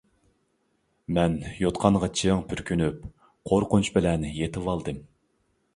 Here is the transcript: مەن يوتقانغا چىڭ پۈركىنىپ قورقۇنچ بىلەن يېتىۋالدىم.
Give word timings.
مەن 1.17 1.35
يوتقانغا 1.63 2.09
چىڭ 2.23 2.41
پۈركىنىپ 2.49 3.05
قورقۇنچ 3.51 3.95
بىلەن 4.01 4.31
يېتىۋالدىم. 4.43 5.07